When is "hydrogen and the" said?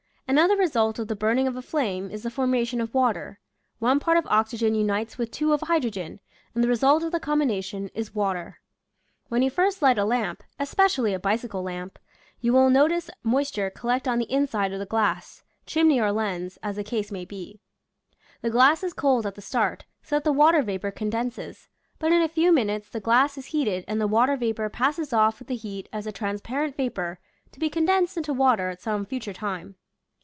5.59-6.69